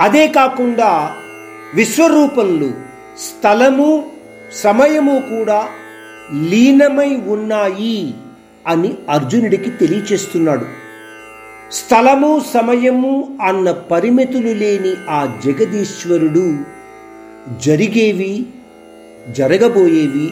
[0.00, 1.16] అదే కాకుండా
[1.74, 2.70] విశ్వరూపంలో
[3.18, 4.10] స్థలము
[4.52, 5.68] సమయము కూడా
[6.48, 8.14] లీనమై ఉన్నాయి
[8.66, 10.66] అని అర్జునుడికి తెలియచేస్తున్నాడు.
[11.72, 16.58] స్థలము సమయము అన్న పరిమితులు లేని ఆ జగదీశ్వరుడు
[17.64, 18.46] జరిగేవి
[19.28, 20.30] జరగబోయేవి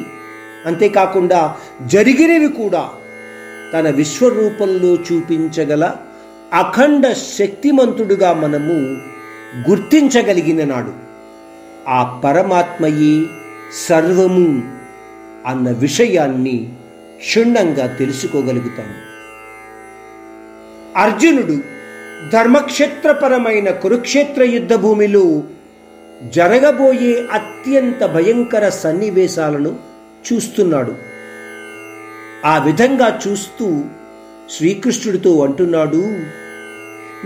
[0.64, 1.40] అంతేకాకుండా
[1.86, 2.84] జరిగినవి కూడా
[3.72, 5.84] తన విశ్వరూపంలో చూపించగల
[6.54, 8.76] అఖండ శక్తిమంతుడుగా మనము
[9.68, 10.92] గుర్తించగలిగిన నాడు
[11.88, 13.14] ఆ పరమాత్మయే
[13.86, 14.46] సర్వము
[15.46, 16.56] అన్న విషయాన్ని
[17.20, 18.96] క్షుణ్ణంగా తెలుసుకోగలుగుతాము
[20.98, 21.56] అర్జునుడు
[22.32, 25.24] ధర్మక్షేత్రపరమైన కురుక్షేత్ర యుద్ధ భూమిలో
[26.34, 29.72] జరగబోయే అత్యంత భయంకర సన్నివేశాలను
[30.32, 30.94] చూస్తున్నాడు.
[32.46, 33.84] ఆ విధంగా చూస్తూ
[34.50, 36.02] శ్రీకృష్ణుడితో అంటున్నాడు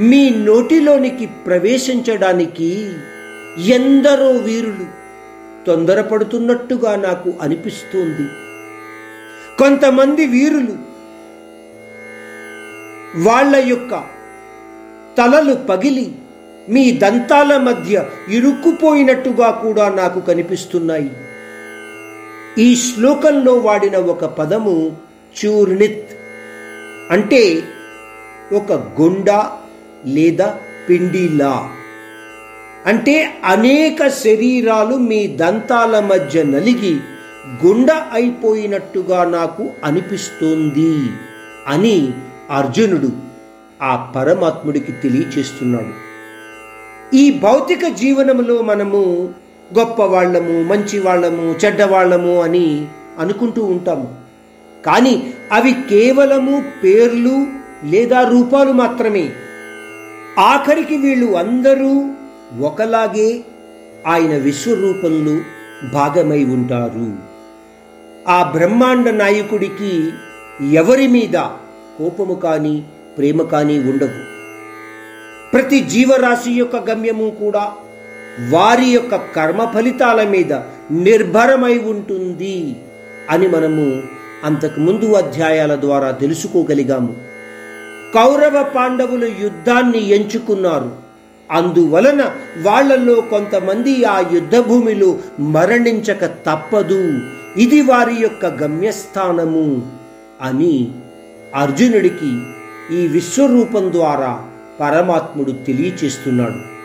[0.03, 2.91] మీ నోటిలోనికి ప్రవేశించడానికి
[3.67, 4.87] ఎందరో వీరులు
[5.67, 8.27] తొందరపడుతున్నట్టుగా నాకు అనిపిస్తోంది.
[9.59, 10.77] కొంతమంది వీరులు
[13.29, 14.05] వాళ్ళ యొక్క
[15.19, 16.15] తలలు పగిలి
[16.69, 21.11] మీ దంతాల మధ్య ఇరుక్కుపోయినట్టుగా కూడా నాకు కనిపిస్తున్నాయి.
[22.59, 24.97] ఈ శ్లోకంలో వాడిన ఒక పదము
[25.45, 26.09] చూర్ణిత్.
[27.11, 27.63] అంటే
[28.53, 29.31] ఒక గుండ
[30.07, 30.57] లేదా
[30.89, 31.71] పిండిలా.
[32.87, 37.01] అంటే అనేక శరీరాలు మీ దంతాల మధ్య నలిగి
[37.67, 41.11] గుండ అయిపోయినట్టుగా నాకు అనిపిస్తోంది
[41.67, 42.13] అని
[42.51, 43.09] అర్జునుడు
[43.83, 46.09] ఆ పరమాత్ముడికి తెలియచేస్తున్నాడు.
[47.17, 49.35] ఈ భౌతిక జీవనంలో మనము
[49.77, 52.87] గొప్పవాళ్ళము మంచివాళ్ళము చెడ్డవాళ్ళము అని
[53.19, 54.15] అనుకుంటూ ఉంటాము.
[54.87, 57.47] కానీ అవి కేవలము పేర్లు
[57.85, 59.31] లేదా రూపాలు మాత్రమే.
[60.39, 62.11] ఆఖరికి వీళ్ళు అందరూ
[62.61, 63.45] ఒకలాగే
[64.07, 65.41] ఆయన విశ్వరూపంలో
[65.93, 67.17] భాగమై ఉంటారు.
[68.29, 70.09] ఆ బ్రహ్మాండ నాయకుడికి
[70.73, 71.37] ఎవరి మీద
[71.99, 72.85] కోపము కానీ
[73.19, 74.21] ప్రేమ కానీ ఉండవు
[75.53, 77.73] ప్రతి జీవరాశి యొక్క గమ్యము కూడా
[78.51, 80.53] వారి యొక్క కర్మ ఫలితాల మీద
[80.91, 82.77] నిర్భరమై ఉంటుంది
[83.31, 84.03] అని మనము
[84.45, 87.17] అంతకుముందు అధ్యాయాల ద్వారా తెలుసుకోగలిగాము.
[88.15, 90.93] కౌరవ పాండవులు యుద్ధాన్ని ఎంచుకున్నారు.
[91.51, 92.23] అందువలన
[92.63, 97.19] వాళ్ళలో కొంతమంది ఆ యుద్ధ భూమిలో మరణించక తప్పదు.
[97.57, 99.93] ఇది వారి యొక్క గమ్యస్థానము
[100.43, 100.93] అని
[101.55, 102.41] అర్జునుడికి
[102.97, 104.43] ఈ విశ్వరూపం ద్వారా
[104.81, 106.78] పరమాత్ముడు తెలియచేస్తున్నాడు.